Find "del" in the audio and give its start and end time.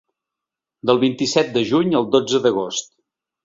0.91-1.01